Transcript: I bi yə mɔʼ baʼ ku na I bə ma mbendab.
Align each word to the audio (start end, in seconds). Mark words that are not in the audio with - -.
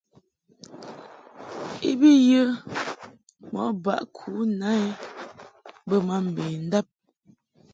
I 1.89 1.91
bi 1.99 2.09
yə 2.27 2.41
mɔʼ 3.53 3.69
baʼ 3.83 4.01
ku 4.17 4.29
na 4.59 4.69
I 4.81 4.85
bə 5.89 5.95
ma 6.07 6.15
mbendab. 6.27 6.87